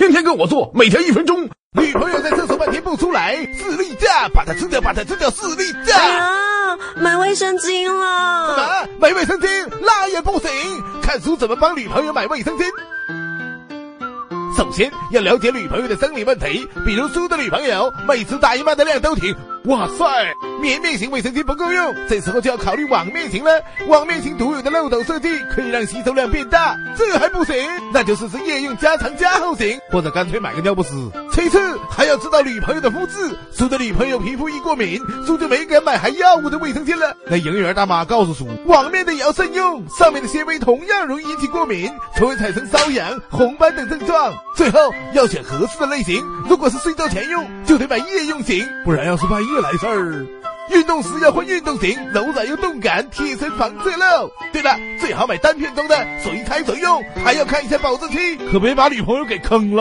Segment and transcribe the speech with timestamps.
[0.00, 1.46] 天天跟我做，每天一分钟。
[1.72, 5.94] 女朋友在厕所半天不出来，士力架，把它吃掉，把它吃掉，士力架。
[5.94, 8.56] 啊，买卫生巾了。
[8.56, 8.98] 什么？
[8.98, 9.46] 买卫生巾？
[9.82, 10.50] 那也不行。
[11.02, 12.64] 看书怎么帮女朋友买卫生巾？
[14.56, 20.04] 首先要了解女朋友的生理问题，比如输的女朋友每次大姨妈的量都挺，哇塞，
[20.58, 23.62] 绵面型卫生巾不够用，这时候就要考虑网面型了。
[23.88, 27.54] 网面型独有的漏斗设计可以让吸收量变大，这还不行，
[27.92, 30.90] 那就试试夜用加长加厚型，或者干脆买个尿不湿。
[31.32, 37.16] 其次还要知道女朋友的肤质，说的女朋友皮肤易过敏，苏就没敢买含药物的卫生巾了。
[37.26, 44.34] 那营业员大妈告诉叔，网面的也要慎用，上面的纤维同样容易引起过敏，从而产生瘙痒、红斑等症状。
[44.56, 44.78] 最后
[45.14, 50.26] 要选合适的类型，如果是睡觉前用，就得买夜用型，不然要是半夜来事儿，
[50.70, 54.30] 运动时要换运动型，柔软又动感，贴身防侧漏。
[54.52, 59.78] 对了，最好买单片装的，随拆随用，还要看一下保质期，可别把女朋友给坑了。